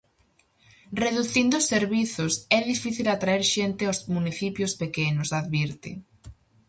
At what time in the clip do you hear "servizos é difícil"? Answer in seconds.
1.73-3.05